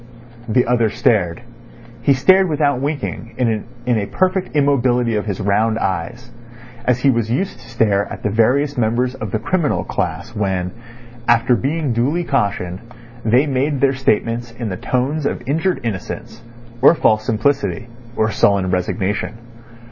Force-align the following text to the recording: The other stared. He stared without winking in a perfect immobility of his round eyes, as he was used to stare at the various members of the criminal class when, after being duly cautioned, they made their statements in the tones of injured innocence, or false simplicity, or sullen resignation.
The 0.49 0.65
other 0.65 0.89
stared. 0.89 1.43
He 2.01 2.13
stared 2.15 2.49
without 2.49 2.81
winking 2.81 3.35
in 3.37 3.99
a 3.99 4.07
perfect 4.07 4.55
immobility 4.55 5.13
of 5.15 5.27
his 5.27 5.39
round 5.39 5.77
eyes, 5.77 6.31
as 6.85 7.01
he 7.01 7.11
was 7.11 7.29
used 7.29 7.59
to 7.59 7.69
stare 7.69 8.07
at 8.11 8.23
the 8.23 8.31
various 8.31 8.79
members 8.79 9.13
of 9.13 9.29
the 9.29 9.37
criminal 9.37 9.83
class 9.83 10.35
when, 10.35 10.71
after 11.27 11.55
being 11.55 11.93
duly 11.93 12.23
cautioned, 12.23 12.79
they 13.23 13.45
made 13.45 13.79
their 13.79 13.93
statements 13.93 14.51
in 14.53 14.69
the 14.69 14.75
tones 14.77 15.27
of 15.27 15.43
injured 15.47 15.79
innocence, 15.83 16.41
or 16.81 16.95
false 16.95 17.23
simplicity, 17.23 17.85
or 18.15 18.31
sullen 18.31 18.71
resignation. 18.71 19.37